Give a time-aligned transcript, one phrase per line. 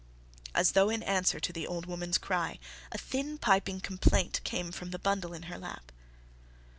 [0.55, 2.57] As though in answer to the old woman's cry,
[2.91, 5.91] a thin piping complaint came from the bundle in her lap.